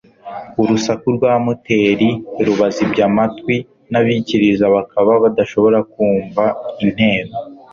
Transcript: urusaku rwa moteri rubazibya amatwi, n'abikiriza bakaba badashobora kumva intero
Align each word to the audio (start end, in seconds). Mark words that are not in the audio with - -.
urusaku 0.61 1.07
rwa 1.17 1.33
moteri 1.45 2.09
rubazibya 2.45 3.03
amatwi, 3.09 3.55
n'abikiriza 3.91 4.65
bakaba 4.75 5.11
badashobora 5.23 5.79
kumva 5.91 6.43
intero 6.83 7.31